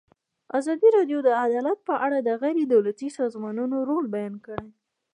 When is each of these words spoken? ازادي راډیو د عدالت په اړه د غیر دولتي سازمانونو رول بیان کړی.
ازادي 0.57 0.87
راډیو 0.97 1.19
د 1.23 1.29
عدالت 1.43 1.79
په 1.87 1.93
اړه 2.05 2.17
د 2.21 2.29
غیر 2.41 2.57
دولتي 2.73 3.07
سازمانونو 3.19 3.75
رول 3.89 4.05
بیان 4.15 4.35
کړی. 4.45 4.69